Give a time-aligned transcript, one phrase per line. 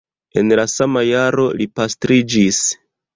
[0.41, 2.63] En la sama jaro li pastriĝis.